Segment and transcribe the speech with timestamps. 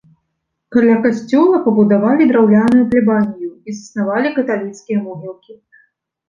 [0.75, 5.53] Каля касцёла пабудавалі драўляную плябанію і заснавалі каталіцкія могілкі.